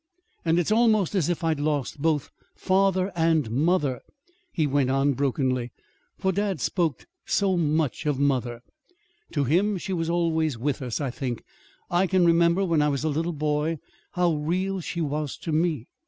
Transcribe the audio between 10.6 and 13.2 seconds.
us, I think. I can remember, when I was a